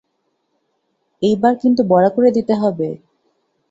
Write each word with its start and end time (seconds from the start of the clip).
এইবাব 1.21 1.55
কিন্তু 1.63 1.81
বড়া 1.83 2.09
করে 2.09 2.29
দিতে 2.31 2.53
হবে। 2.53 2.89